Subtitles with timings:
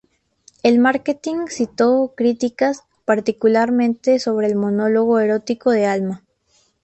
[0.63, 6.23] El marketing citó críticas, particularmente sobre el monólogo erótico de Alma.